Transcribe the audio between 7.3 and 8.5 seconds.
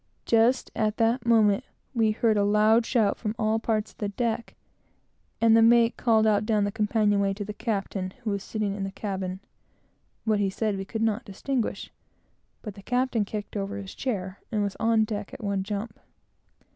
to the captain, who was